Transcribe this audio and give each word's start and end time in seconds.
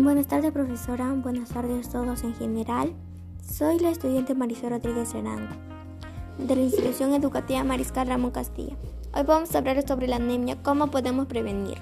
Buenas 0.00 0.28
tardes 0.28 0.52
profesora, 0.52 1.12
buenas 1.12 1.48
tardes 1.48 1.88
todos 1.88 2.22
en 2.22 2.32
general. 2.36 2.92
Soy 3.42 3.80
la 3.80 3.90
estudiante 3.90 4.32
Marisol 4.32 4.70
Rodríguez 4.70 5.08
Serango 5.08 5.56
de 6.38 6.54
la 6.54 6.62
institución 6.62 7.14
educativa 7.14 7.64
Mariscal 7.64 8.06
Ramón 8.06 8.30
Castilla. 8.30 8.76
Hoy 9.12 9.24
vamos 9.24 9.52
a 9.52 9.58
hablar 9.58 9.84
sobre 9.86 10.06
la 10.06 10.16
anemia, 10.16 10.56
cómo 10.62 10.86
podemos 10.92 11.26
prevenir. 11.26 11.78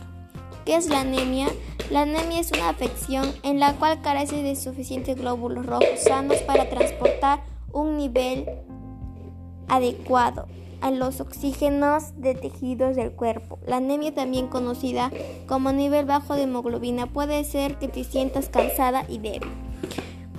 ¿Qué 0.65 0.77
es 0.77 0.89
la 0.89 1.03
anemia? 1.03 1.49
La 1.91 2.03
anemia 2.03 2.41
es 2.41 2.51
una 2.53 2.71
afección 2.71 3.31
en 3.43 3.61
la 3.61 3.75
cual 3.75 4.01
carece 4.01 4.43
de 4.43 4.57
suficientes 4.57 5.17
glóbulos 5.17 5.67
rojos 5.67 6.01
sanos 6.03 6.39
para 6.39 6.71
transportar 6.71 7.45
un 7.71 7.99
nivel 7.99 8.47
adecuado 9.69 10.47
a 10.81 10.91
los 10.91 11.21
oxígenos 11.21 12.21
de 12.21 12.35
tejidos 12.35 12.97
del 12.97 13.13
cuerpo. 13.13 13.59
La 13.67 13.77
anemia, 13.77 14.15
también 14.15 14.49
conocida 14.49 15.11
como 15.47 15.73
nivel 15.73 16.07
bajo 16.07 16.35
de 16.35 16.43
hemoglobina, 16.43 17.07
puede 17.07 17.45
ser 17.45 17.77
que 17.77 17.89
te 17.89 18.05
sientas 18.05 18.49
cansada 18.49 19.05
y 19.09 19.19
débil. 19.19 19.51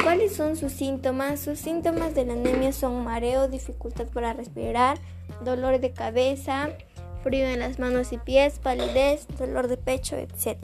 ¿Cuáles 0.03 0.35
son 0.35 0.55
sus 0.55 0.71
síntomas? 0.71 1.39
Sus 1.39 1.59
síntomas 1.59 2.15
de 2.15 2.25
la 2.25 2.33
anemia 2.33 2.71
son 2.71 3.03
mareo, 3.03 3.47
dificultad 3.47 4.07
para 4.07 4.33
respirar, 4.33 4.97
dolor 5.43 5.79
de 5.79 5.91
cabeza, 5.91 6.69
frío 7.23 7.45
en 7.45 7.59
las 7.59 7.77
manos 7.77 8.13
y 8.13 8.17
pies, 8.17 8.59
palidez, 8.59 9.27
dolor 9.37 9.67
de 9.67 9.77
pecho, 9.77 10.15
etc. 10.15 10.57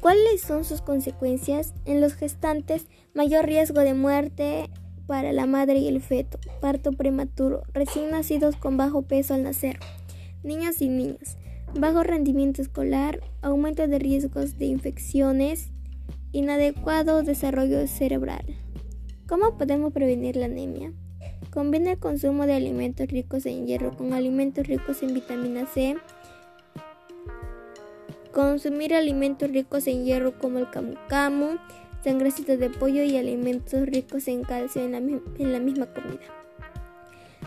¿Cuáles 0.00 0.42
son 0.42 0.64
sus 0.64 0.82
consecuencias? 0.82 1.72
En 1.84 2.00
los 2.00 2.14
gestantes, 2.14 2.86
mayor 3.14 3.46
riesgo 3.46 3.80
de 3.80 3.94
muerte, 3.94 4.70
para 5.10 5.32
la 5.32 5.44
madre 5.44 5.78
y 5.78 5.88
el 5.88 6.00
feto, 6.00 6.38
parto 6.60 6.92
prematuro, 6.92 7.64
recién 7.74 8.12
nacidos 8.12 8.54
con 8.54 8.76
bajo 8.76 9.02
peso 9.02 9.34
al 9.34 9.42
nacer, 9.42 9.80
niños 10.44 10.80
y 10.80 10.88
niñas, 10.88 11.36
bajo 11.74 12.04
rendimiento 12.04 12.62
escolar, 12.62 13.20
aumento 13.42 13.88
de 13.88 13.98
riesgos 13.98 14.56
de 14.56 14.66
infecciones, 14.66 15.72
inadecuado 16.30 17.24
desarrollo 17.24 17.88
cerebral. 17.88 18.44
¿Cómo 19.28 19.58
podemos 19.58 19.92
prevenir 19.92 20.36
la 20.36 20.44
anemia? 20.44 20.92
Conviene 21.52 21.90
el 21.90 21.98
consumo 21.98 22.46
de 22.46 22.54
alimentos 22.54 23.08
ricos 23.08 23.46
en 23.46 23.66
hierro 23.66 23.96
con 23.96 24.12
alimentos 24.12 24.64
ricos 24.68 25.02
en 25.02 25.12
vitamina 25.12 25.66
C. 25.66 25.96
Consumir 28.32 28.94
alimentos 28.94 29.50
ricos 29.50 29.88
en 29.88 30.04
hierro 30.04 30.38
como 30.38 30.60
el 30.60 30.70
camu 30.70 30.94
camu, 31.08 31.58
sangrecita 32.02 32.56
de 32.56 32.70
pollo 32.70 33.02
y 33.02 33.16
alimentos 33.16 33.86
ricos 33.86 34.28
en 34.28 34.42
calcio 34.42 34.82
en 34.82 34.92
la, 34.92 34.98
en 34.98 35.52
la 35.52 35.58
misma 35.58 35.86
comida. 35.86 36.20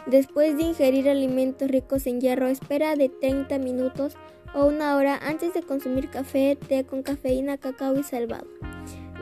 Después 0.06 0.58
de 0.58 0.64
ingerir 0.64 1.09
alimentos 1.09 1.70
ricos 1.70 2.08
en 2.08 2.20
hierro, 2.20 2.48
espera 2.48 2.96
de 2.96 3.09
30 3.09 3.58
minutos 3.59 4.18
o 4.54 4.66
una 4.66 4.96
hora 4.96 5.20
antes 5.24 5.54
de 5.54 5.64
consumir 5.64 6.09
café, 6.09 6.58
té 6.68 6.86
con 6.86 7.04
cafeína, 7.04 7.58
cacao 7.58 7.98
y 7.98 8.04
salvado, 8.04 8.48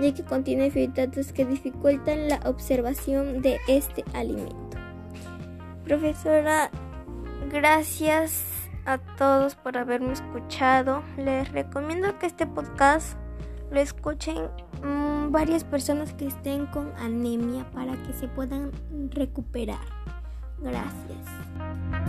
ya 0.01 0.13
que 0.13 0.23
contiene 0.23 0.71
filtratos 0.71 1.33
que 1.33 1.45
dificultan 1.45 2.29
la 2.29 2.39
observación 2.45 3.41
de 3.41 3.59
este 3.67 4.03
alimento. 4.13 4.77
Profesora, 5.85 6.71
gracias 7.51 8.43
a 8.85 8.97
todos 8.97 9.55
por 9.55 9.77
haberme 9.77 10.13
escuchado. 10.13 11.03
Les 11.17 11.51
recomiendo 11.51 12.17
que 12.17 12.25
este 12.25 12.47
podcast 12.47 13.17
lo 13.71 13.79
escuchen 13.79 14.49
mmm, 14.83 15.31
varias 15.31 15.63
personas 15.63 16.13
que 16.13 16.27
estén 16.27 16.65
con 16.67 16.91
anemia 16.97 17.65
para 17.71 17.93
que 18.03 18.13
se 18.13 18.27
puedan 18.27 18.71
recuperar. 19.11 19.79
Gracias. 20.59 22.00